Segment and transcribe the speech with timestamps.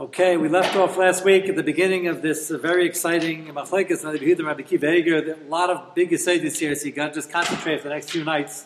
[0.00, 4.42] Okay, we left off last week at the beginning of this very exciting Machlekes Rabbi
[4.42, 4.86] Rabbi Kiva.
[4.88, 8.08] A lot of big this here, so you got to just concentrate for the next
[8.08, 8.64] few nights.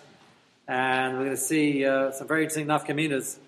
[0.69, 3.39] And we're going to see uh, some very interesting nafkaminas.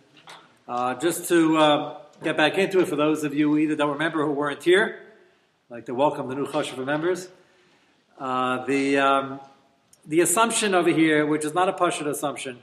[0.67, 4.27] Uh, just to uh, get back into it for those of you either don't remember
[4.27, 4.99] who weren't here,
[5.71, 7.29] I'd like to welcome the new Choshev members.
[8.19, 9.41] Uh, the, um,
[10.05, 12.59] the assumption over here, which is not a Pashut assumption,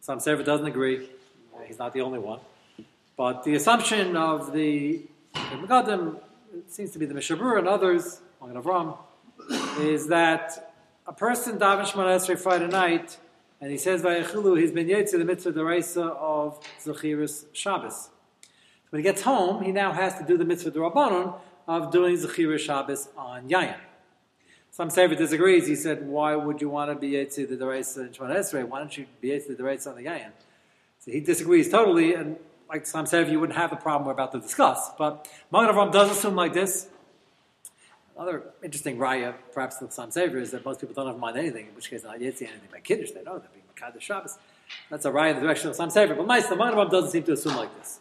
[0.00, 1.08] some Sefer doesn't agree,
[1.66, 2.40] he's not the only one.
[3.18, 5.02] But the assumption of the
[5.34, 6.20] Megadim,
[6.68, 8.96] seems to be the Mishabur and others, Avram,
[9.80, 10.72] is that
[11.04, 13.18] a person daven Shemona Esrei Friday night,
[13.60, 18.10] and he says Vayechilu, he's been yetzi the mitzvah deraisa of Zechiris Shabbos.
[18.90, 22.60] When he gets home, he now has to do the mitzvah derabanon of doing Zechiris
[22.60, 23.80] Shabbos on Yayin.
[24.70, 25.66] Some say disagrees.
[25.66, 28.64] He said, "Why would you want to be yetzi the deraisa in Shemona Esrei?
[28.64, 30.30] Why don't you be yetzi the deraisa on the Yayin?"
[31.00, 32.36] So he disagrees totally, and
[32.68, 34.90] like Sam said, you wouldn't have a problem we're about to discuss.
[34.98, 36.88] But Magen Avram does assume like this.
[38.16, 41.36] Another interesting raya, perhaps the Chasam Sefer, is that most people don't have in mind
[41.36, 43.12] anything, in which case not yet see anything by Kiddush.
[43.12, 44.38] They know that being Makad Shabbos.
[44.90, 46.14] That's a raya in the direction of Chasam Sefer.
[46.14, 48.00] But Meister, Magen Avram doesn't seem to assume like this.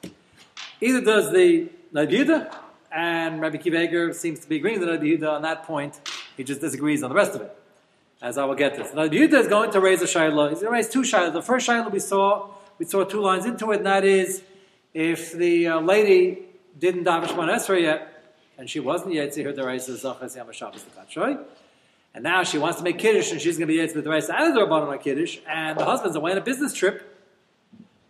[0.81, 2.54] Either does the Nabiuda,
[2.92, 6.00] and Rabbi Kiva Eiger seems to be agreeing with the Nabiuda on that point.
[6.36, 7.56] He just disagrees on the rest of it.
[8.22, 8.92] As I will get this.
[8.92, 10.50] Nabiuda is going to raise a shayla.
[10.50, 11.34] He's going to raise two shaylas.
[11.34, 14.42] The first shayla we saw, we saw two lines into it, and that is
[14.98, 16.40] if the uh, lady
[16.80, 20.84] didn't daven Shemon Esrei yet, and she wasn't yet to her deraisa zachas yam Shabbos
[20.86, 21.40] l'katshoy,
[22.16, 24.09] and now she wants to make kiddush, and she's going to be yet to the
[24.09, 27.16] deraisa and the rabbanon on kiddush, and the husband's away on a business trip,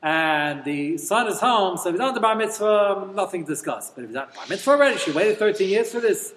[0.02, 3.92] and the son is home, so if he's on the bar mitzvah, nothing to discuss.
[3.92, 6.34] But if he's not bar mitzvah already, she waited 13 years for this,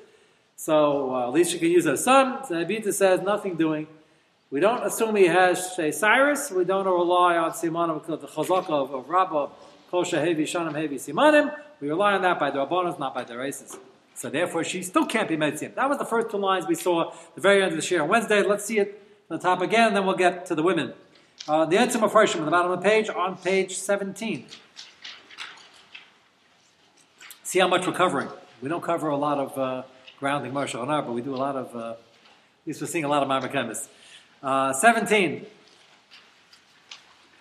[0.57, 2.45] so uh, at least she can use her son.
[2.45, 3.87] So Abita says nothing doing.
[4.51, 6.51] We don't assume he has a Cyrus.
[6.51, 9.51] We don't rely on Simon of the Chazaka of, of Rabbah
[9.93, 13.77] We rely on that by the Rabbanos, not by the races.
[14.15, 15.75] So therefore, she still can't be Metzim.
[15.75, 18.03] That was the first two lines we saw at the very end of the share
[18.03, 18.43] on Wednesday.
[18.43, 20.93] Let's see it on the top again, and then we'll get to the women.
[21.49, 24.47] Uh, the Etzim of Harshim on the bottom of the page, on page 17.
[27.43, 28.29] See how much we're covering.
[28.63, 29.83] We don't cover a lot of uh,
[30.21, 31.99] grounding Marshall and but we do a lot of, uh, at
[32.67, 33.89] least we're seeing a lot of Marmachemis.
[34.43, 35.47] Uh, 17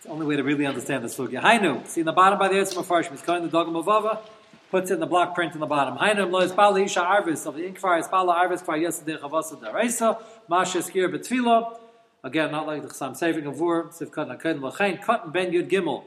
[0.04, 1.42] the only way to really understand the sugya.
[1.42, 4.28] Hainu, see in the bottom by the Yitzim Farshim, he's calling the Dogam of
[4.72, 5.98] puts it in the block print in the bottom.
[5.98, 10.80] Hainu, lo ispala isha arvis, of the inkfar ispala arvis, kvar yesadeh chavasa daraisa, masha
[10.80, 11.78] skir betfilo,
[12.24, 16.04] again, not like the Chasam Sefer Gavur, Siv Katan HaKadim Lachain, Katan Ben Yud Gimel,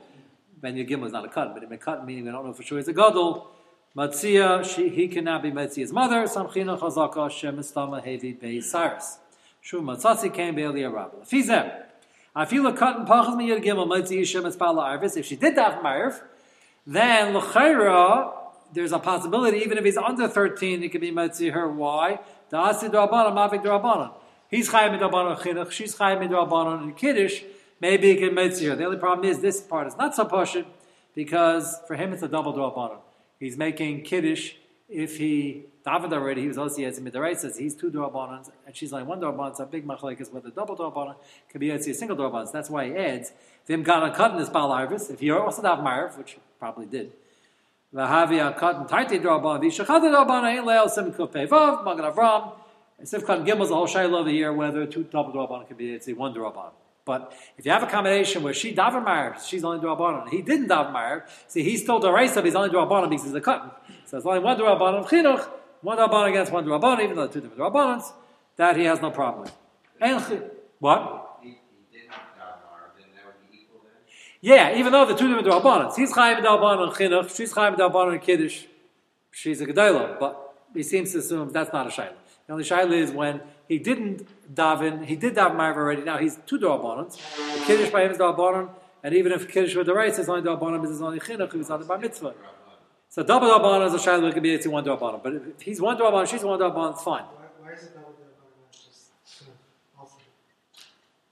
[0.60, 2.52] Ben Yud Gimel is not a Katan, but it may cut meaning we don't know
[2.52, 3.50] for sure he's a Gadol,
[3.96, 9.18] Matzia, she, he cannot be Matzia's mother, Samchina Chazaka, Shem Istama Hevi Bei Cyrus.
[9.60, 11.24] Shu Matzatzi came Be'eli Arab.
[11.24, 11.81] Fizem,
[12.34, 15.16] I feel a cotton pachas mi gimel mitzi yishem espala arvis.
[15.16, 16.22] If she did that marv,
[16.86, 18.32] then l'chayra
[18.72, 21.68] there's a possibility even if he's under thirteen, he could be mitzi her.
[21.68, 22.20] Why?
[22.48, 24.14] The asid rabbanon mavik rabbanon.
[24.48, 25.70] He's chayim rabbanon chinuch.
[25.70, 27.42] She's chayim rabbanon in kiddush.
[27.80, 28.76] Maybe he can mitzi her.
[28.76, 30.64] The only problem is this part is not so poshut
[31.14, 32.98] because for him it's a double rabbanon.
[33.38, 34.54] He's making kiddush
[34.92, 38.92] if he David already, he was also Yetzi Midaray, says he's two Durabanans, and she's
[38.92, 41.16] like one Duraban, it's a big machlekes whether double Durabanan
[41.48, 42.46] can be Yetzi a single Duraban.
[42.46, 43.32] So that's why he adds,
[43.66, 47.12] Vim Gana Katan is Bal Arvis, if he also have Marv, which probably did.
[47.92, 52.52] Vahavia Katan Taiti Duraban, Vishachata Duraban, Ein Leil Sim Kupevav, Magen Avram,
[52.98, 55.76] and Sif Katan Gimel is a whole Shiloh over here whether two double Duraban can
[55.76, 56.70] be Yetzi one Duraban.
[57.04, 60.28] But if you have a combination where she daven marv, she's only drabanan.
[60.28, 61.22] He didn't daven marv.
[61.48, 63.70] See, he's still deraisa, he's only drabanan because he's a cotton.
[64.06, 65.48] So it's only one drabanan chinuch
[65.82, 68.12] one Rabban against one Rabban, even though two different Rabbans,
[68.56, 69.52] that he has no problem with.
[70.00, 71.28] And, what?
[74.40, 75.94] Yeah, even though the two different Rabbanans.
[75.94, 78.64] He's Chaim Rabbanan Chinuch, she's Chaim Rabbanan Kiddush,
[79.30, 82.14] she's a Gedalah, but he seems to assume that's not a Shaila.
[82.46, 83.40] The only Shaila is when
[83.72, 87.16] he didn't daven, he did daven Marv already, now he's two Rabbanans.
[87.58, 88.68] The Kiddush by him is Rabbanan,
[89.02, 91.70] and even if Kiddush with the rice is only Rabbanan, it's only Chinuch, he was
[91.70, 92.34] on the Bar Mitzvah.
[93.08, 95.22] So double Rabbanon is a shayla it could be to one Rabbanon.
[95.22, 97.24] But if he's one Rabbanon, she's one Rabbanon, it's fine.
[97.24, 98.14] Why, is it double?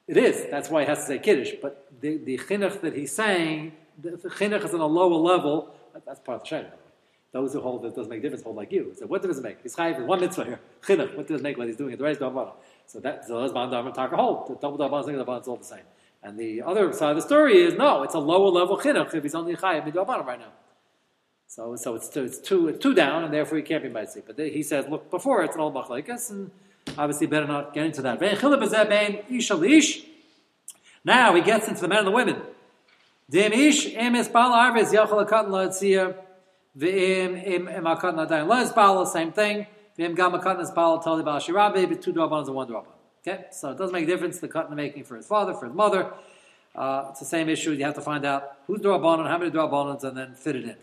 [0.08, 0.46] It is.
[0.50, 1.52] That's why he has to say Kiddush.
[1.60, 5.74] But the, the chinuch that he's saying, the, the chinuch is on a lower level.
[5.92, 6.72] That, that's part of the shayla.
[7.32, 8.94] Those who hold that doesn't make a difference hold like you.
[8.98, 9.58] So what does it make?
[9.62, 10.60] He's chayiv one mitzvah here.
[10.82, 11.16] Chinuch.
[11.16, 11.96] What does make when he's doing?
[11.96, 12.52] The rest Rabbanon.
[12.86, 14.48] So that those bond and taka hold.
[14.48, 15.84] The double Rabbanon, single Rabbanon, it's all the same.
[16.22, 19.22] And the other side of the story is no, it's a lower level chinuch if
[19.22, 20.52] he's only chayiv mid right now.
[21.46, 24.22] So, so it's two, it's two, it's two down, and therefore he can't be Maitzi.
[24.24, 26.50] But he says, look, before it's an old Machlaikas, and
[26.96, 28.20] obviously better not get into that.
[31.04, 32.36] Now he gets into the men and the women.
[33.28, 33.94] Dim ish
[34.28, 36.14] bal arves yachal katan la'atzia
[36.78, 39.66] V'im im im akat nadayin lo isbala, same thing.
[40.00, 42.86] V'im gam akat nisbala tali bal shirabi, but two drabanas and one drabban.
[43.20, 45.74] Okay, so it doesn't make a difference the cut making for his father, for his
[45.74, 46.10] mother.
[46.74, 47.72] Uh, it's the same issue.
[47.72, 50.76] You have to find out who's drabanan, how many drabanans, and then fit it in.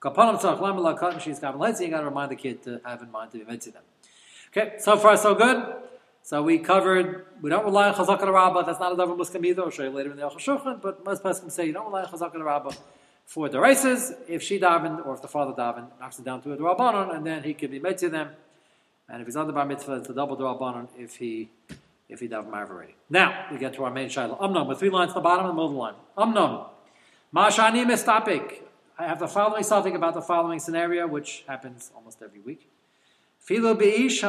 [0.00, 3.02] Kapanam tzach lam cut and she's kavan You got to remind the kid to have
[3.02, 3.82] in mind to be mitzvah them.
[4.48, 5.74] Okay, so far so good.
[6.24, 9.62] So we covered, we don't rely on Chazak al that's not a Davar Muslim either,
[9.62, 12.04] I'll show you later in the Aruch Shulchan, but most can say you don't rely
[12.04, 12.72] on Chazak al
[13.26, 14.12] for the races.
[14.28, 17.26] If she davened, or if the father davened, knocks it down to a Durabanon, and
[17.26, 18.30] then he can be made to them.
[19.12, 21.50] And if he's under Bar Mitzvah, it's a double Durabanon if he
[22.08, 22.70] if he davened Marv.
[23.10, 24.36] Now, we get to our main Shiloh.
[24.36, 25.94] Umnum, with three lines at the bottom and the middle line.
[26.16, 26.66] Umnum.
[27.34, 28.62] Mashani mistapik.
[28.98, 32.68] I have the following something about the following scenario, which happens almost every week.
[33.38, 34.22] Filo beish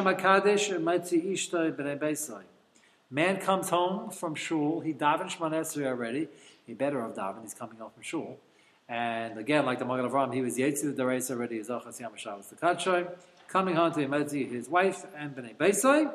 [1.75, 2.43] b'nei beisai.
[3.09, 4.79] Man comes home from shul.
[4.81, 6.27] He davened Shmonesri already.
[6.65, 7.43] He better have davened.
[7.43, 8.37] He's coming home from shul.
[8.93, 11.59] And again, like the Magen Avram, he was Yetzi the Dereis already.
[11.61, 13.09] Ochas Yamashav was the Kadshoy.
[13.47, 16.13] Coming home to Yemedzi, his wife, and Bnei Beisai.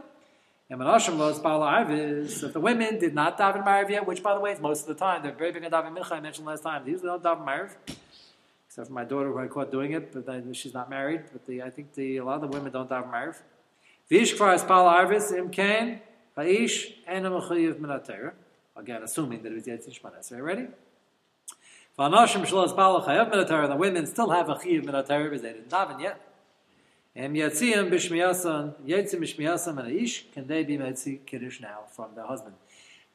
[0.71, 2.45] And Menashem was Bala Arvis.
[2.45, 4.87] If the women did not daven Mariv yet, which by the way is most of
[4.87, 6.85] the time, they're very big on daven Mincha, I mentioned last time.
[6.85, 7.71] They usually don't daven Mariv
[8.69, 11.23] except for my daughter who I caught doing it, but then she's not married.
[11.33, 13.35] But the, I think the, a lot of the women don't have married.
[14.09, 16.01] Vish kvar espal arvis im kain
[16.37, 18.35] haish and a mechayiv minater.
[18.77, 20.31] Again, assuming that it was yetzin shmanes.
[20.31, 20.69] Are you ready?
[21.99, 23.69] V'anoshim shlo espal chayav minater.
[23.69, 26.21] The women still have a chayiv minater because they didn't daven yet.
[27.17, 32.27] Em yatziyim b'shmiyasan yetzim b'shmiyasan and aish can they be metzi kiddush now from their
[32.27, 32.55] husband?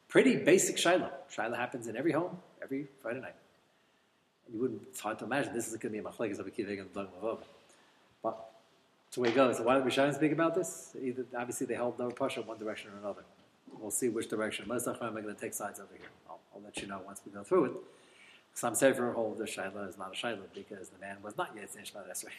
[0.08, 1.10] Pretty basic shiloh.
[1.28, 3.34] Shiloh happens in every home every Friday night
[4.52, 6.50] you wouldn't, it's hard to imagine this is going to be a machlekes of a
[6.50, 7.08] kivig and dog
[8.22, 8.50] But
[9.06, 9.56] it's the way it goes.
[9.56, 10.96] So why did Rishonim speak about this?
[11.00, 13.22] Either, obviously, they held no pasha one direction or another.
[13.78, 14.68] We'll see which direction.
[14.68, 16.08] Most of them are going to take sides over here.
[16.28, 17.72] I'll, I'll, let you know once we go through it.
[18.54, 21.36] Some say for a whole the shaila is not a shaila because the man was
[21.36, 22.30] not yet in Shemad Esrei.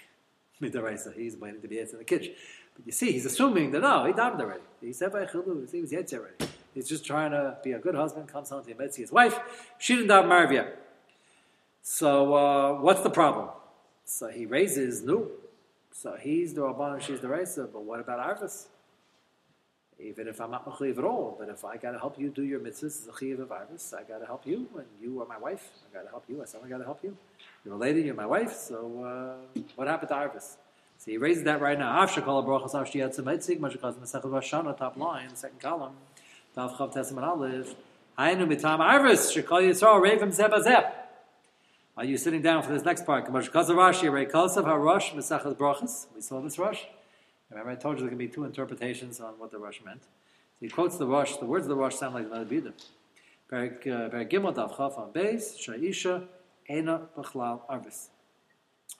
[0.61, 2.33] Midaraisa, he's waiting to be yet in the kitchen.
[2.73, 4.61] But you see, he's assuming that no, he died already.
[4.79, 6.35] He said by chilu, he was yet already.
[6.73, 9.39] He's just trying to be a good husband, comes home to see his wife.
[9.77, 10.77] She didn't married yet.
[11.81, 13.49] So uh, what's the problem?
[14.05, 15.27] So he raises no.
[15.91, 18.67] So he's the Rabban she's the Raisa, but what about Arvis?
[19.99, 22.43] Even if I'm not Mechiv at all, but if I got to help you do
[22.43, 25.97] your mitzvahs of Arvis, I got to help you, and you are my wife, I
[25.97, 27.15] got to help you, I said I got to help you.
[27.63, 30.57] You're a lady, you're my wife, so uh, what happened to Arvis?
[30.97, 32.05] So he raises that right now.
[34.77, 35.93] Top line, second column,
[41.97, 43.29] Are you sitting down for this next part?
[46.13, 46.83] We saw this Rosh.
[47.49, 50.03] Remember, I told you there can be two interpretations on what the Rosh meant.
[50.03, 50.09] So
[50.61, 51.37] he quotes the Rosh.
[51.37, 52.73] The words of the Rosh sound like another uh, Bidim.
[53.51, 56.27] Gimel Dav Chaf on Beis, Sha'isha,
[56.67, 58.09] Ena Arvis.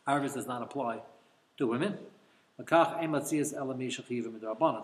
[0.08, 1.02] Arvis does not apply
[1.58, 1.98] to women.
[2.58, 2.64] So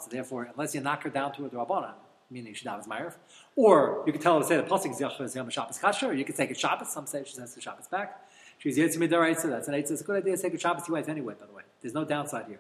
[0.10, 1.94] therefore, unless you knock her down to a Drabanan,
[2.30, 3.16] meaning she's she davens Ma'ariv.
[3.56, 6.26] Or you could tell her to say the pasuk is Yom Shabbos Kasher, or you
[6.26, 6.92] could take a Shabbos.
[6.92, 8.28] Some say she says the Shabbos back.
[8.58, 9.10] She's Yitzim.
[9.50, 9.92] That's an Eitzah.
[9.92, 11.36] It's a good idea to take a Shabbos to your wife anyway.
[11.40, 12.60] By the way, there's no downside here.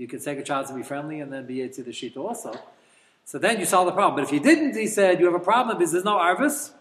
[0.00, 2.16] You can take a child to be friendly, and then be it to the Shita
[2.16, 2.58] also.
[3.26, 4.16] So then you solve the problem.
[4.16, 6.72] But if you didn't, he said you have a problem because there's no Arvis.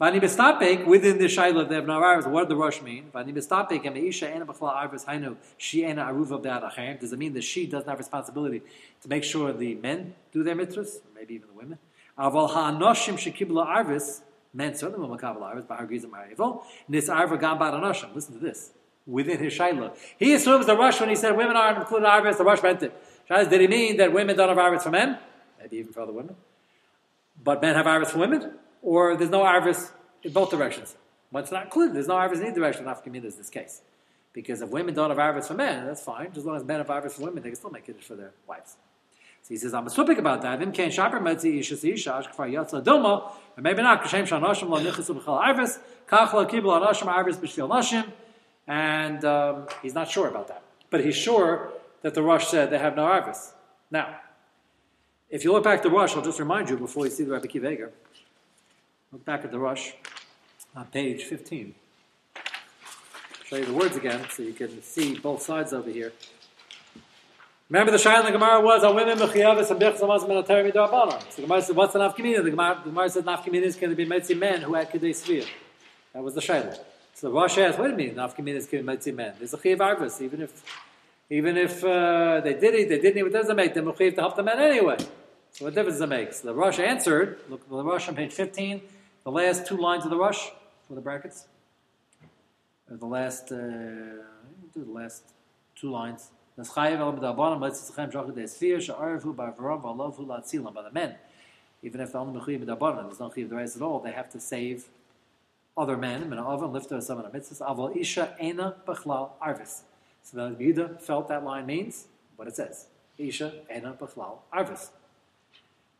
[0.00, 2.26] Vani bestapek within the shaila they have no arvus.
[2.26, 3.10] What did the Rosh mean?
[3.14, 7.32] Vani bestapek and isha ena b'chla arvus hainu she ena aruva b'ad Does it mean
[7.32, 8.60] that she doesn't have responsibility
[9.00, 11.78] to make sure the men do their mitzvahs, maybe even the women?
[12.18, 14.20] Aval ha'anoshim shekibla arvus
[14.52, 16.62] men certainly will makabel arvus by argues of ma'arival.
[16.88, 18.14] Nis arva gam bad anoshim.
[18.14, 18.72] Listen to this.
[19.06, 22.38] Within his shaila, he assumes the Rosh when he said women aren't included in arvus.
[22.38, 22.92] The Rosh meant it.
[23.28, 25.18] Did he mean that women don't have arvus for men?
[25.60, 26.34] Maybe even for other women.
[27.42, 28.52] But men have arvus for women
[28.86, 29.90] or there's no arvis
[30.22, 30.96] in both directions.
[31.32, 31.94] But it's not included.
[31.94, 32.84] There's no arvis in either direction.
[32.84, 33.82] Nafkamina is this case.
[34.32, 36.30] Because if women don't have arvis for men, that's fine.
[36.34, 38.32] As long as men have arvis for women, they can still make it for their
[38.46, 38.76] wives.
[39.42, 40.58] So he says, I'm a supik about that.
[40.60, 44.26] Vim kain shaper metzi isha si isha ash kfar yatsa doma, and maybe not, kashem
[44.26, 48.10] shanoshim lo nichisu b'chal arvis, kach lo kibul anoshim arvis b'shvil noshim,
[48.66, 50.62] and um, he's not sure about that.
[50.90, 53.52] But he's sure that the Rosh said they have no arvis.
[53.90, 54.16] Now,
[55.28, 57.46] if you look back to Rosh, I'll just remind you before you see the Rabbi
[57.46, 57.90] Kiva
[59.12, 59.92] Look back at the Rosh
[60.74, 61.74] on page 15.
[63.44, 66.12] Show you the words again so you can see both sides over here.
[67.68, 71.20] Remember the Shai in the Gemara was on women mechiyavis and bichs amaz military midarbanon.
[71.30, 72.44] So the Gemara said, what's the nafkamina?
[72.44, 75.10] The Gemara, the Gemara said nafkamina is going to be metzi men who had kedei
[75.10, 75.46] svir.
[76.12, 76.76] That was the Shai.
[77.16, 79.32] So the Rosh asked, what do you mean nafkamina is metzi men?
[79.38, 80.62] There's a chiyav arvis, even if
[81.30, 84.36] even if uh, they did it, they didn't, it doesn't make them mechiyav to help
[84.36, 84.98] the men anyway.
[85.52, 86.34] So what difference does it make?
[86.34, 88.82] So the Rosh answered, look, the Rosh on page 15,
[89.24, 90.50] the last two lines of the Rosh
[90.86, 91.46] for the brackets.
[92.92, 95.22] uh, the last, uh, do the last
[95.74, 96.28] two lines.
[96.58, 96.90] By the
[100.92, 101.14] men,
[101.82, 102.66] even if they're only mechuyev
[103.50, 104.00] the at all.
[104.00, 104.88] They have to save
[105.76, 106.28] other men.
[106.28, 107.60] Min ha'oven lifter some of the mitzvahs.
[107.60, 109.82] Aval isha ena b'chlal arvis.
[110.22, 112.06] So the Yehuda felt that line means
[112.36, 112.86] what it says.
[113.18, 114.90] Isha ena b'chlal arvis.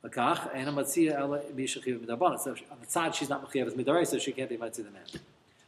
[0.05, 2.39] Lakach ena matzia ela misha chayev medabanim.
[2.39, 4.91] So on the side she's not mechuyev as midaray, so she can't be mitzvah the
[4.91, 5.03] man.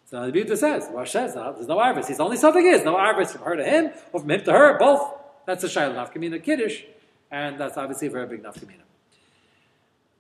[0.07, 2.07] So the Yehuda says, Rosh says, there's no arvis.
[2.07, 4.79] He's only something is no arvis from her to him or from him to her,
[4.79, 5.15] both.
[5.45, 6.83] That's a shayla nafkamina kiddush,
[7.31, 8.85] and that's obviously a very big nafkamina.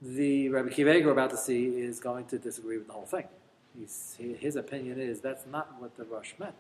[0.00, 3.25] The Rabbi Kivega we're about to see is going to disagree with the whole thing.
[3.78, 6.54] He's, his opinion is that's not what the Rosh meant.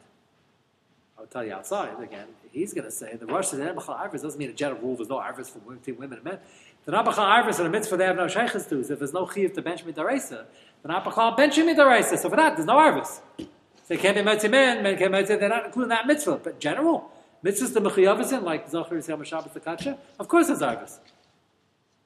[1.18, 2.28] I'll tell you outside again.
[2.52, 4.96] He's going to say the Rosh says Bachal Arvis doesn't mean a general rule.
[4.96, 6.38] There's no Arvis for women, women and men.
[6.84, 8.80] The Nabachal Arvis and a mitzvah they have no sheikhs to.
[8.80, 10.44] If there's no chiv to bench midaresa,
[10.82, 12.16] the Nabachal bench midaresa.
[12.18, 13.20] So for that, there's no Arvis.
[13.36, 13.46] So
[13.88, 14.82] they can't be mitzvah men.
[14.84, 15.38] Men can't be mitzvah.
[15.38, 16.40] They're not including that mitzvah.
[16.42, 17.10] But general
[17.44, 19.98] mitzvahs the mechiyavas in like Zohar Yisrael Shabbos the Kacha.
[20.20, 20.98] Of course, there's Arvis.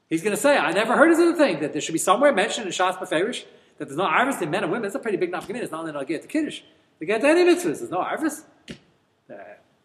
[0.08, 2.32] He's going to say, I never heard of the thing that there should be somewhere
[2.32, 3.44] mentioned in Shas Beferish
[3.82, 4.86] that there's no Arvis in men and women.
[4.86, 5.56] It's a pretty big nafkamin.
[5.56, 6.60] It's not only not get to Kiddush.
[7.00, 7.80] They get to any mitzvahs.
[7.80, 8.44] There's no Arvis.
[9.28, 9.34] Uh,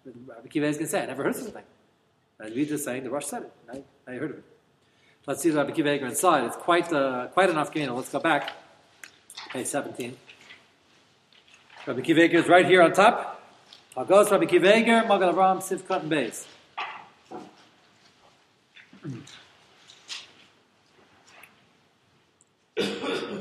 [0.05, 1.63] Rabbi Kiva is going to say, I never heard of something.
[2.39, 3.51] And we just saying the Rosh said it.
[3.67, 4.43] Now you heard of it.
[5.25, 6.43] Let's see the Rabbi Kiva inside.
[6.43, 7.95] It's quite uh, quite enough Gemina.
[7.95, 8.51] Let's go back.
[9.49, 10.15] Page 17.
[11.87, 13.41] Rabbi Kiva is right here on top.
[13.97, 16.45] I'll Rabbi Kiva Magen Avram, Siv Cotton Base.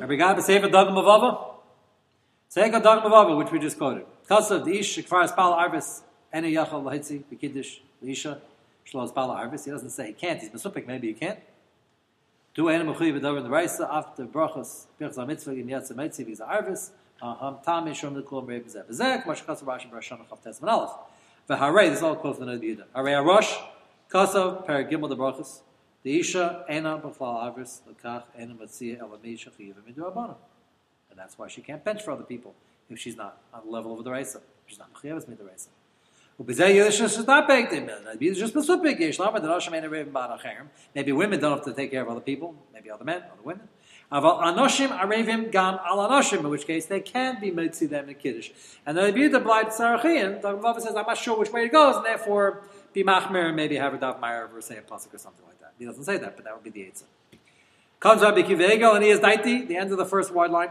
[0.01, 1.55] Rabbi Gab Sefer Dagam Avava.
[2.49, 4.05] Sefer Dagam Avava, which we just quoted.
[4.29, 6.03] Kasav, the Ish, Shekvar Spal Arvis,
[6.35, 8.39] Ene Yachal Lahitzi, Bekidish, Lisha,
[8.87, 9.65] Shlos Spal Arvis.
[9.65, 10.41] He doesn't say he can't.
[10.41, 11.39] He's Mesupik, maybe he can't.
[12.55, 16.49] Du Ene Mechuy V'Dover in the Reisa, after Brachos, Birchz HaMitzvah, Im Yatsa Meitzi, V'Iza
[16.49, 16.91] Arvis,
[17.23, 20.91] Aham Tami Shom L'Kulam Rei B'Zeh B'Zeh, K'ma Shekatsa Rashi Barashon Chav Tes Aleph.
[21.49, 22.85] V'Harei, this is all quote from the Nod Yehuda.
[22.95, 23.57] Harei Arosh,
[24.11, 25.61] Kasav, Per Gimel the Brachos,
[26.07, 26.85] and
[31.17, 32.55] that's why she can't bench for other people
[32.89, 34.41] if she's not on the level of the Raisa.
[34.67, 35.69] She's not mechayevis miduraisa.
[40.95, 43.69] Maybe women don't have to take care of other people, maybe other men, other women.
[44.13, 48.51] Anoshim gam in which case they can be mitzi them in Kiddush.
[48.85, 51.73] And the Rebbe the blind Sarachian, the Rebbe says, I'm not sure which way it
[51.73, 52.63] goes, and therefore
[52.97, 55.61] be machmer and maybe have a daf meyer or say a pasuk or something like
[55.61, 55.75] that.
[55.79, 57.05] He doesn't say that, but that would be the answer.
[58.01, 60.71] Comes Rabbi Kivego, and he is daiti, the end of the first wide line.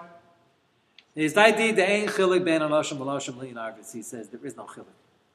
[1.13, 3.94] He is daiti, the ein chilik ben anoshim v'anoshim li'in arvis.
[3.94, 4.86] He says there is no chilik.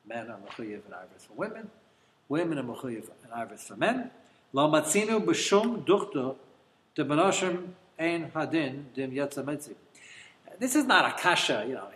[0.04, 1.70] Men are mechuyev and arvis for women.
[2.28, 4.10] Women are mechuyev and arvis for men.
[4.52, 6.34] Lo matzinu b'shum duchto
[6.96, 7.68] de b'anoshim
[8.00, 9.74] ein hadin dim yatsa metzi.
[10.58, 11.86] This is not a kasha, you know,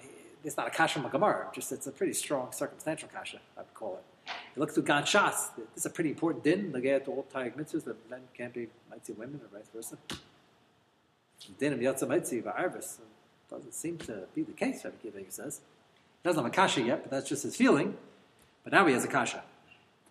[0.45, 3.97] it's not a kasha magamar, just it's a pretty strong circumstantial kasha, I would call
[3.97, 4.14] it.
[4.27, 7.27] You look through Gan Shas, this is a pretty important din, the get to all
[7.33, 9.97] Tayyik mitzvahs, that men can't be mitzvah women or vice versa.
[11.59, 12.99] Din of yatsa metzi v'arvis
[13.51, 15.61] doesn't seem to be the case, Rabbi Kiva says.
[16.23, 17.97] He doesn't have a kasha yet, but that's just his feeling.
[18.63, 19.43] But now he has a kasha.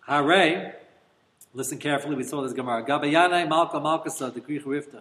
[0.06, 0.76] Hare,
[1.52, 2.84] listen carefully, we saw this Gemara.
[2.84, 5.00] Gabayanai Malka Malkasa, the Greek Rifta.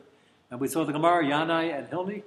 [0.50, 2.24] And we saw the Gemara, Yanai and Hilmi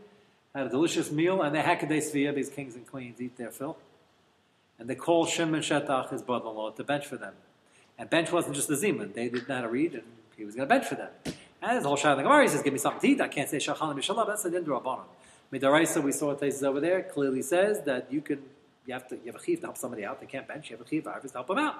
[0.54, 3.76] had a delicious meal, and they Hakaday Svia, these kings and queens, eat their fill.
[4.78, 7.34] And they called Shimon Shetach, his brother in law, to bench for them.
[7.98, 10.02] And bench wasn't just the Zeman, they didn't know how to read, and
[10.36, 11.10] he was going to bench for them.
[11.62, 13.20] And the whole shot of the Gemara, he says, Give me something to eat.
[13.20, 15.04] I can't say Shachalim Mishallah, that's the Dindra Abanim.
[15.52, 18.42] Midaraisa, we saw it over there, clearly says that you can,
[18.84, 20.20] you have to, you have a chiv to help somebody out.
[20.20, 20.70] They can't bench.
[20.70, 21.76] You have a chiv to help them out.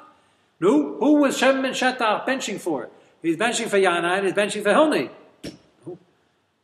[0.60, 2.88] No, who was Shem and Shetach benching for?
[3.20, 5.10] He's benching for Yana and he's benching for Hilni.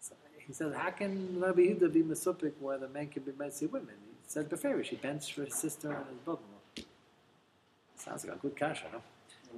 [0.00, 0.14] So
[0.46, 3.94] he says, how can Rabbi Yehuda be Mesupik where the men can be Metzi women?
[4.24, 6.84] He said Beferish, he benched for his sister and his brother-in-law.
[7.96, 9.00] Sounds like a good kasha, no?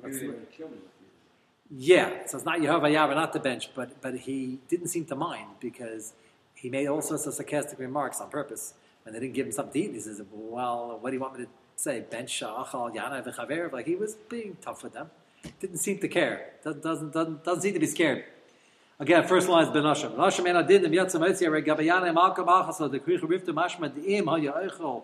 [0.03, 0.21] Let's Maybe see.
[0.27, 0.91] they would kill me if
[1.71, 5.17] Yeah, so it's not Yehovah Yahweh, not the bench, but but he didn't seem to
[5.17, 6.13] mind because
[6.55, 8.75] he made all sorts of sarcastic remarks on purpose.
[9.03, 11.39] When they didn't give him something to eat, he says, "Well, what do you want
[11.39, 12.01] me to say?
[12.01, 15.11] Bench achal yana v'chaver?" Like he was being tough with them.
[15.61, 16.53] Didn't seem to care.
[16.65, 18.25] Doesn't doesn't doesn't, doesn't seem to be scared.
[19.01, 20.17] Again, first line is Ben Hashem.
[20.17, 24.27] Hashem en adin dem yatzam etzi arei gabayana malka b'achasa the krichu rifta mashma di'im
[24.27, 25.03] ha ya'echol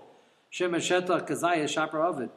[0.48, 2.30] shem shetach kazaya shaper ovid.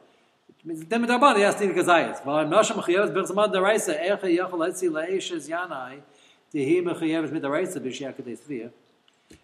[0.66, 2.24] Dem darban, he has to kazayas.
[2.24, 6.00] Well, I'm Hashem mechayeves ben zamad daraisa echa yachol etzi la'eshes yanai
[6.52, 8.70] dihi mechayeves mit daraisa b'shiach kadei sviyah.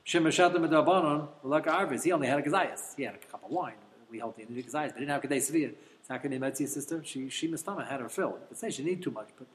[0.05, 2.97] Shem Meshatim Medabanon, like Arvis, he only had a Gazayas.
[2.97, 3.75] He had a cup of wine.
[4.11, 5.73] We held the Gazayas, but he didn't have Kadei Sevilla.
[6.09, 8.39] Sakane Metzi's sister, she, she Mistama had her fill.
[8.49, 9.47] Could say she didn't too much, but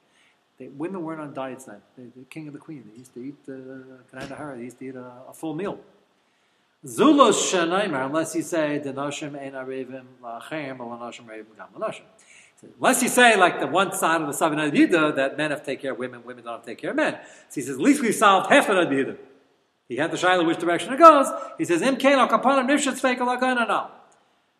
[0.57, 1.81] they, women weren't on diets then.
[1.97, 5.11] The king and the queen, they used to eat, uh, they used to eat a,
[5.29, 5.79] a full meal.
[6.85, 12.03] Zulus shenaimer, unless you say the noshim ein arevim la'achem or noshim arevim gam noshim.
[12.79, 15.65] Unless you say, like the one side of the Sabbath Yida, that men have to
[15.65, 17.19] take care of women, women don't have to take care of men.
[17.49, 19.17] So he says, at least we've solved half the Yida.
[19.87, 21.27] He had the Shiloh which direction it goes.
[21.57, 23.91] He says, Im kain al kapanim nifshat fake no.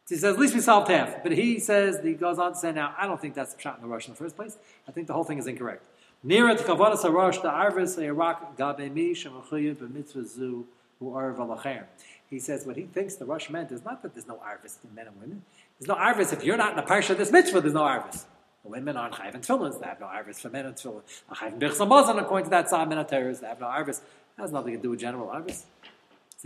[0.06, 1.24] So he says, at least we solved half.
[1.24, 3.82] But he says, he goes on to say, now, I don't think that's shot in
[3.82, 4.56] the Rosh in the first place.
[4.88, 5.84] I think the whole thing is incorrect.
[6.26, 10.68] Nira kavanas harosh the arvis Iraq gabe mi shemachuyid b'mitzvah zu
[11.00, 11.84] who are valachem.
[12.30, 14.94] He says what he thinks the Rosh meant is not that there's no arvis in
[14.94, 15.42] men and women.
[15.80, 16.34] There's no arvis.
[16.34, 18.26] If you're not in the parsha of this mitzvah, there's no arvis.
[18.64, 21.02] The women aren't chayv and tefillin, they have no arvis for men and tefillin.
[21.32, 24.02] Chayv and bichsamazan, according to that side, men they have no arvis.
[24.38, 25.64] That has nothing to do with general arvis.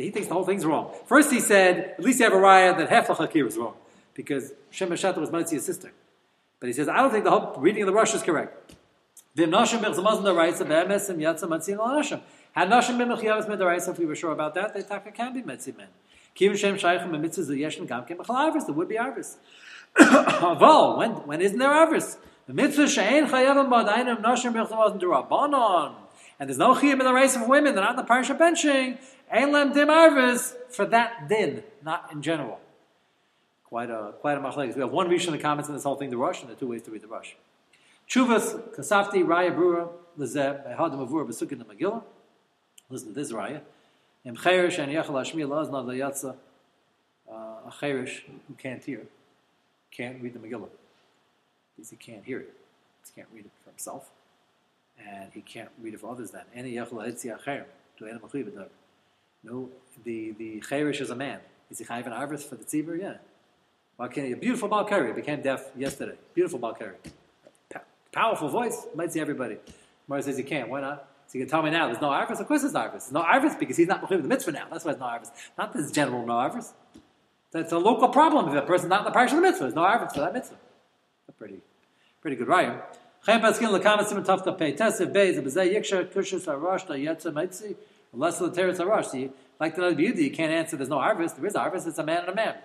[0.03, 0.93] He thinks the whole thing's wrong.
[1.05, 3.75] First he said, at least you have a raya that half the chakir is wrong.
[4.13, 5.91] Because Shem Hashata was Motzi's sister.
[6.59, 8.75] But he says, I don't think the whole reading of the Rosh is correct.
[9.35, 9.43] The.
[12.51, 15.41] Had Nashim been Mechiyavas Medaraisa, if we were sure about that, they taka can be
[15.41, 15.87] Metzi men.
[16.35, 19.37] Kivim Shem Shaychim and Mitzvahs Yeshin Gam Kem Bechal Arvis, there would be Arvis.
[19.97, 22.17] Aval, when, when isn't there Arvis?
[22.47, 25.93] The Mitzvah Shein Chayavim Badainim Nashim Bichsamazan Durabanon.
[26.39, 28.97] And there's no chiyim in the race of women, they're not in the parsha benching.
[29.31, 32.59] Ein lem dim arvis for that din, not in general.
[33.65, 34.75] Quite a quite a machlekes.
[34.75, 36.55] We have one reason in the comments in this whole thing, the Rosh, and the
[36.55, 37.33] two ways to read the Rosh.
[38.09, 42.01] Chuvas kasafti raya brura lezeh behadim avur besukin the Megillah.
[42.89, 43.61] Listen to this raya.
[44.25, 46.35] Im and yachal hashmi laznav
[47.29, 49.03] uh, a cherish who can't hear
[49.91, 50.69] can't read the Megillah
[51.75, 52.53] because he can't hear it.
[53.05, 54.09] He can't read it for himself,
[55.07, 56.31] and he can't read it for others.
[56.31, 56.43] Then
[59.43, 59.69] No,
[60.03, 61.39] the the cherish is a man.
[61.69, 62.99] Is he chayv an arvis for the tzibur?
[62.99, 63.17] Yeah.
[63.99, 66.15] A beautiful Balkari became deaf yesterday.
[66.33, 66.95] Beautiful Balkari.
[68.11, 68.87] Powerful voice.
[68.95, 69.57] Might see everybody.
[70.07, 70.69] Mara says he can't.
[70.69, 71.07] Why not?
[71.27, 72.39] So you can tell me now, there's no Arvis?
[72.39, 72.91] Of course there's no Arvis.
[72.91, 74.67] There's no Arvis because he's not Mechiv the mitzvah now.
[74.71, 75.29] That's why there's no Arvis.
[75.57, 76.71] Not this general no Arvis.
[77.51, 79.65] That's a local problem if a person's not in the parish of the mitzvah.
[79.65, 80.55] There's no Arvis for that mitzvah.
[81.27, 81.59] A pretty,
[82.21, 82.81] pretty good raya.
[83.21, 84.23] Chaim Paskin Lakama Simon
[84.55, 87.75] Pei Tesiv Beis Bezei Yiksha Kushus Arash Da Yetza Meitzi
[88.13, 89.07] Unless the Teretz Arash.
[89.07, 89.29] See,
[89.59, 91.35] like the Beauty, you can't answer there's no Arvis.
[91.35, 91.85] There is Arvis.
[91.85, 92.55] It's a man and a man.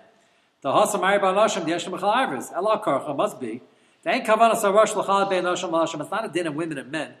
[0.61, 2.53] The Hasam Ari Bar Nashim the Yeshem Bechal Arvis.
[2.53, 3.61] Ela Karcha must be.
[4.03, 6.01] There ain't Kavanas Arash Lachal Bein Nashim Lashim.
[6.01, 7.15] It's not a din of women and men.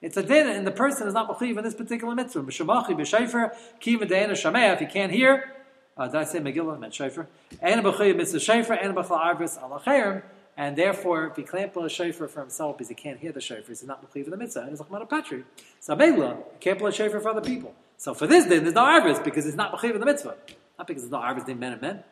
[0.00, 2.42] It's a din, and the person is not mechiv in this particular mitzvah.
[2.42, 4.74] Mishamachi b'shayfer kiva de'ena shameh.
[4.74, 5.52] If you can't hear,
[5.98, 6.76] uh, did I say Megillah?
[6.76, 7.26] I meant shayfer.
[7.60, 10.22] Ena b'chiv mitzvah shayfer, ena b'chal arvis alacherim.
[10.56, 13.40] And therefore, if he can't blow a shayfer for himself because he can't hear the
[13.40, 14.62] shayfer, he's not mechiv in the mitzvah.
[14.62, 15.44] And he's like patri.
[15.78, 17.74] So he can't blow a shayfer for other people.
[17.96, 20.36] So for this din, there's no arvis because it's not mechiv in the mitzvah.
[20.76, 22.02] Not because there's no arvis in men and men.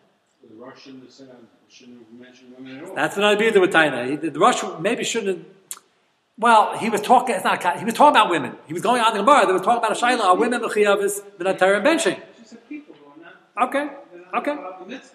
[0.49, 1.03] The Russian
[1.69, 2.95] shouldn't have mentioned women at all.
[2.95, 4.33] That's what I'd be with Taina.
[4.33, 5.47] The Russian maybe shouldn't have.
[6.39, 7.35] Well, he was talking.
[7.35, 7.79] It's not.
[7.79, 8.55] He was talking about women.
[8.67, 9.47] He was going on the Gemara.
[9.47, 10.21] They were talking about a shaila.
[10.21, 12.21] Are women mechiyavis b'natayr and benching?
[13.61, 13.89] Okay.
[14.35, 14.57] Okay.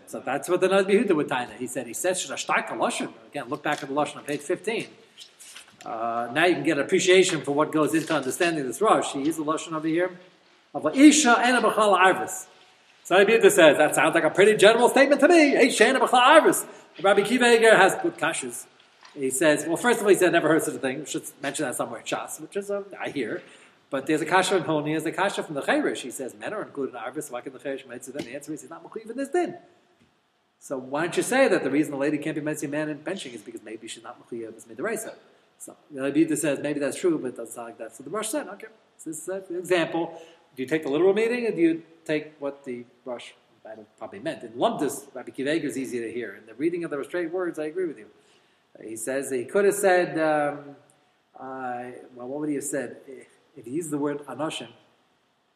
[0.07, 1.55] So that's what the Nabi Yehuda would Taina.
[1.57, 1.85] He said.
[1.87, 2.29] He says.
[2.29, 4.87] Again, look back at the lashon on page fifteen.
[5.85, 9.13] Uh, now you can get appreciation for what goes into understanding this Rosh.
[9.13, 10.19] He used the lashon over here
[10.73, 12.45] of isha and a b'chal arvis.
[13.03, 15.49] So Rabbi says, that sounds like a pretty general statement to me.
[15.49, 16.65] Hey, Shana Arvis.
[17.01, 18.65] Rabbi Kiva Eiger has good kashas.
[19.15, 20.99] He says, well, first of all, he said, never heard such a thing.
[20.99, 23.41] We should mention that somewhere in Shas, which is, uh, I hear.
[23.91, 25.97] But there's a kasha in Honi, there's a kasha from the Chayrish.
[25.97, 28.13] He says, men are included in Arvis, why can the Chayrish Metzah?
[28.13, 29.57] Then the answer is, he's not Mechiv in this din.
[30.59, 32.99] So why don't you say that the reason the lady can't be Metzah man in
[32.99, 35.13] benching is because maybe she's not Mechiv as Midraisa?
[35.59, 37.95] So the Rabbi says, maybe that's true, but it doesn't sound like that.
[37.95, 40.19] So the Rosh said, okay, so this is an example.
[40.55, 43.31] Do you take the literal meaning, or do you take what the Rosh
[43.99, 44.41] probably meant?
[44.43, 46.33] In Lumdus, Rabbi Kiveger is easy to hear.
[46.35, 48.07] In the reading of the restrained words, I agree with you.
[48.81, 50.75] He says he could have said, um,
[51.39, 52.97] uh, well, what would he have said?
[53.55, 54.69] If he used the word anoshim,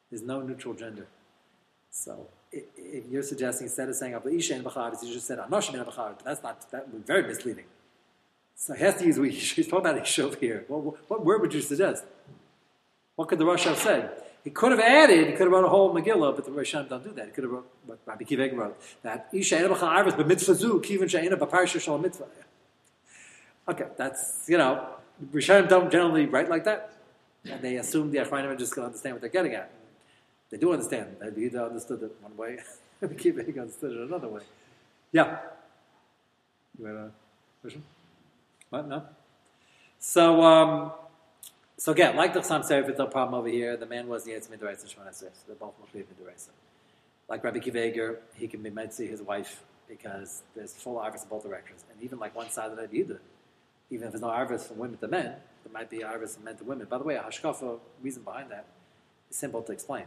[0.10, 1.08] there's no neutral gender.
[1.90, 5.86] So if you're suggesting instead of saying Isha and Bachar, you just said Anoshim and
[5.86, 7.66] Bachar, that's not, that would be very misleading.
[8.56, 9.30] So he has to use, we.
[9.32, 10.66] he's talking about Isha here.
[10.68, 12.04] What, what word would you suggest?
[13.16, 14.12] What could the Rosh have said?
[14.44, 17.04] He could have added, he could have wrote a whole Megillah, but the Rosh don't
[17.04, 17.26] do that.
[17.26, 21.10] He could have wrote what Rabbi wrote, that Isha Ena B'chal Arvis b'mitzvah zu, kivin
[21.10, 22.26] she'ena b'parsha shal mitzvah.
[23.68, 24.88] Okay, that's, you know,
[25.34, 26.95] Rishonim don't generally write like that.
[27.50, 29.72] And they assume the Achronim just going to understand what they're getting at.
[30.50, 31.18] They do understand.
[31.20, 32.60] Rabbi either understood it one way,
[33.02, 34.42] Rabbi Kiva understood it another way.
[35.12, 35.38] Yeah.
[36.78, 37.12] You had a
[37.62, 37.84] question?
[38.70, 38.88] What?
[38.88, 39.04] No?
[40.00, 40.92] So, um,
[41.78, 43.76] so again, like the Chassam Sefer, it's no problem over here.
[43.78, 46.48] The man was the Yetz Midrash and Shemana So they're both Machliv Midrash.
[47.28, 51.44] Like Rabbi Kiveger, he can be Metzi his wife because there's full arvus in both
[51.44, 51.84] directions.
[51.92, 53.20] And even like one side of the Yehuda,
[53.89, 56.58] even if there's no arvis from women to men, there might be arvis from men
[56.58, 56.88] to women.
[56.89, 58.65] By the way, a hashkafa reason behind that
[59.30, 60.06] is simple to explain,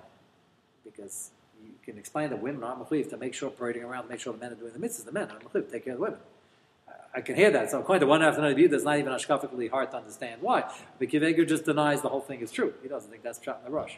[0.84, 1.30] because
[1.62, 4.38] you can explain that women are mechuyev to make sure parading around, make sure the
[4.38, 5.04] men are doing the mitzvahs.
[5.04, 6.20] The men are mechuyev take care of the women.
[7.14, 7.70] I can hear that.
[7.70, 10.70] So according to one after another view, that's not even hashkafically hard to understand why.
[10.98, 12.74] But Kiveger just denies the whole thing is true.
[12.82, 13.94] He doesn't think that's shot in the Rosh.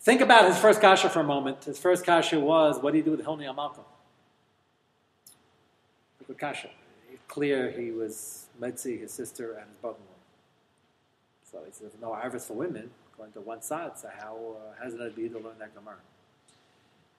[0.00, 1.64] Think about his first kasha for a moment.
[1.64, 3.84] His first kasha was, what do you do with Hilni Amalkam?
[6.26, 6.70] Good kasha.
[7.10, 10.08] It's clear he was Metzi, his sister, and his brother-in-law.
[11.50, 13.98] So he says, no arvis for women, going to one side.
[13.98, 15.96] So how uh, has it be to learn that Gemara?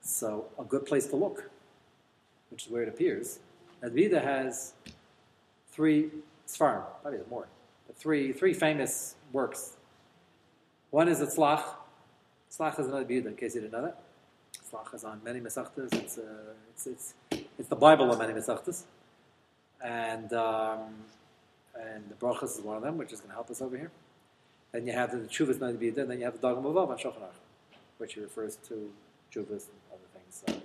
[0.01, 1.49] So a good place to look,
[2.51, 3.39] which is where it appears.
[3.83, 4.73] Advida has
[5.71, 6.09] three
[6.47, 7.47] Sfarim, probably more,
[7.87, 9.77] but three, three famous works.
[10.89, 11.63] One is the Tzlach.
[12.51, 14.01] Tzlach is another Bida, in case you didn't know that.
[14.69, 15.93] Tzlach is on many Mesachtas.
[15.93, 17.13] It's, uh, it's, it's,
[17.57, 18.83] it's the Bible of many Mesachtas.
[19.83, 20.79] And, um,
[21.79, 23.91] and the Brachas is one of them, which is going to help us over here.
[24.71, 26.97] Then you have the Chuvas Nadi Bida, and then you have the Dagam Avav on
[26.97, 27.29] Shulchan
[27.99, 28.91] which refers to
[29.31, 30.43] Chuvas and other things.
[30.45, 30.61] So,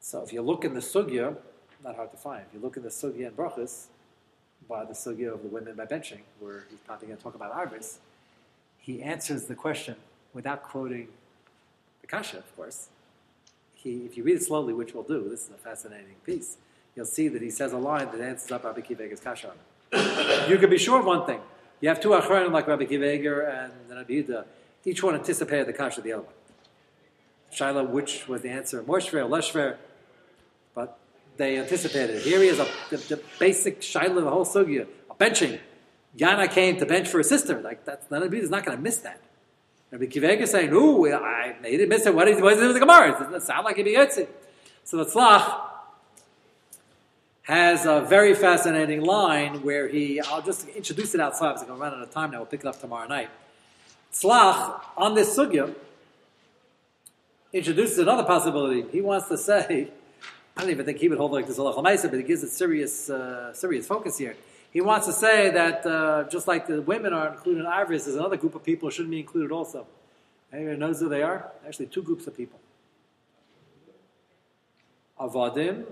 [0.00, 1.36] so if you look in the Sugya,
[1.84, 2.44] not hard to find.
[2.48, 3.86] If you look in the Sugya and Brachas,
[4.68, 7.52] by the Sugya of the women by benching, where he's probably going to talk about
[7.52, 7.96] Arvis,
[8.78, 9.96] he answers the question
[10.32, 11.08] without quoting
[12.00, 12.88] the Kasha, of course.
[13.74, 16.58] He, if you read it slowly, which we'll do, this is a fascinating piece,
[16.94, 19.52] you'll see that he says a line that answers up Rabbi Kiva Eiger's Kasha.
[20.48, 21.40] you can be sure of one thing.
[21.80, 24.44] You have two Achronim like Rabbi Kiva Eiger and Rabbi Yehuda.
[24.84, 26.34] Each one anticipated the Kasha of the other one.
[27.50, 29.76] Shiloh, which was the answer, more shver, less shver,
[30.74, 30.98] but
[31.36, 32.16] they anticipated.
[32.16, 32.22] It.
[32.22, 35.58] Here he is, a, the, the basic Shiloh of the whole sugya, a benching.
[36.16, 37.60] Yana came to bench for his sister.
[37.60, 39.20] Like that's none of is not going to miss that.
[39.90, 42.14] Rabbi Kivega is saying, "Ooh, I he didn't miss it.
[42.14, 43.10] What is what is it with the Gemara?
[43.10, 44.28] It doesn't sound like he gets it."
[44.84, 45.70] So the Tzlach
[47.50, 50.20] has a very fascinating line where he.
[50.20, 52.38] I'll just introduce it outside because I'm going to run out of time now.
[52.38, 53.28] We'll pick it up tomorrow night.
[54.12, 55.74] Tzlach on this sugya
[57.52, 58.84] introduces another possibility.
[58.92, 59.88] He wants to say,
[60.56, 63.52] I don't even think he would hold like this but he gives it serious, uh,
[63.52, 64.36] serious focus here.
[64.72, 68.16] He wants to say that uh, just like the women are included in Iris, there's
[68.16, 69.88] another group of people who shouldn't be included also.
[70.52, 71.50] Anyone knows who they are?
[71.66, 72.60] Actually, two groups of people.
[75.18, 75.86] Avadim.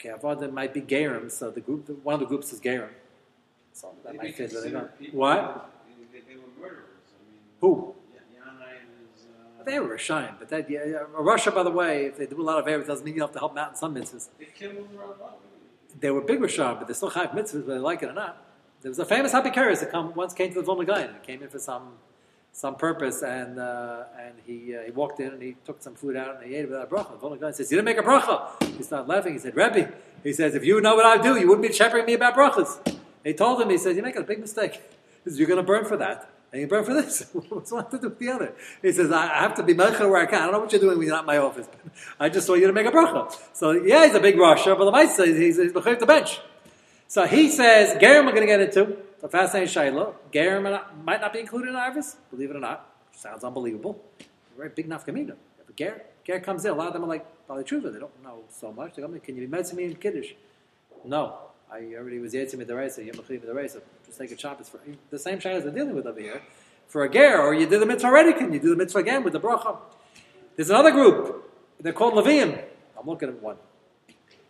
[0.00, 2.88] Okay, Avadim might be Gerim, so the group, one of the groups is Gerim.
[3.74, 4.50] So that They might fit.
[4.52, 4.98] but they considered don't.
[4.98, 5.70] people- What?
[6.12, 6.84] They, they were murderers.
[7.14, 7.94] I mean, Who?
[8.14, 8.72] Ya- Yanai
[9.14, 9.26] is.
[9.60, 9.98] Uh, They were
[10.38, 12.86] but that, yeah, yeah, Russia, by the way, if they do a lot of errors,
[12.86, 14.28] doesn't mean you have to help them out in some mitzvahs.
[14.38, 15.38] They killed them around a lot.
[15.98, 18.42] They were big Rishayim, but they're still Chayiv mitzvahs, whether they like it or not.
[18.80, 21.16] There was a famous Happy Karis that come, once came to the Vilna Gaon.
[21.22, 21.98] Came in for some
[22.52, 26.16] some purpose, and uh, and he uh, he walked in and he took some food
[26.16, 27.20] out and he ate it without a bracha.
[27.20, 29.34] The Gaon says, "You didn't make a bracha." He started laughing.
[29.34, 32.06] He said, "Rebbe," he says, "if you know what I do, you wouldn't be shepherding
[32.06, 34.80] me about brachas." He told him, he says, "You're making a big mistake.
[35.24, 37.30] Says, You're going to burn for that." And you burn for this.
[37.48, 38.52] What's one to do with the other?
[38.82, 40.42] He says, I have to be melcher where I can.
[40.42, 41.68] I don't know what you're doing when you're not in my office.
[42.18, 43.32] I just want you to make a bracha.
[43.52, 46.40] So, yeah, he's a big Rasha, but the mice says he's, he's behind the bench.
[47.06, 48.96] So he says, Gerim we're going to get into.
[49.20, 50.14] The fascinating Shiloh.
[50.32, 52.86] Gerim might not be included in Iris, believe it or not.
[53.12, 54.02] Sounds unbelievable.
[54.56, 55.34] Very big nafkamina.
[55.60, 57.92] If a Ger comes in, a lot of them are like Bali Tshuva.
[57.92, 58.94] They don't know so much.
[58.94, 60.32] They go, can you be me in Kiddush?
[61.04, 61.36] No.
[61.70, 63.76] I already was Yetzim the Yom with the race.
[64.06, 64.58] Just take a chop.
[64.58, 64.80] It's for
[65.10, 66.42] the same Shilohs they're dealing with over here.
[66.88, 69.22] For a Ger, or you did the mitzvah already, can you do the mitzvah again
[69.22, 69.76] with the bracha?
[70.56, 71.52] There's another group.
[71.78, 72.60] They're called Levium.
[72.98, 73.56] I'm looking at one.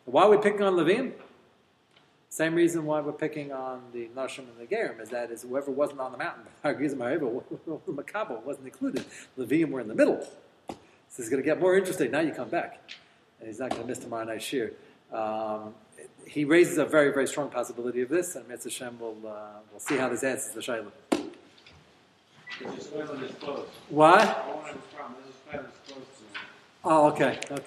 [0.05, 1.13] Why are we picking on Levium?
[2.33, 5.73] Same reason why we're picking on the Nashim and the Gerim is that is whoever
[5.73, 9.05] wasn't on the mountain, Makabo wasn't included.
[9.37, 10.25] Levium were in the middle.
[10.69, 12.13] This is going to get more interesting.
[12.13, 12.81] Now you come back.
[13.41, 14.71] And he's not going to miss tomorrow night's shir.
[15.13, 15.75] Um,
[16.25, 19.81] he raises a very, very strong possibility of this, and Mitzvah Hashem will uh, we'll
[19.81, 20.93] see how this answers the Shiloh.
[21.11, 23.67] This is close.
[23.89, 24.21] What?
[24.21, 25.17] I want to have a problem.
[25.27, 26.41] This is close to.
[26.85, 27.65] Oh, okay, okay.